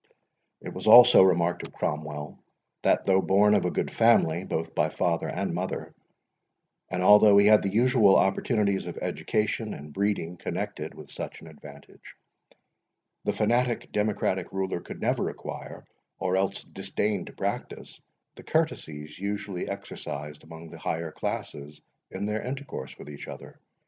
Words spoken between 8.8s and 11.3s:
of education and breeding connected with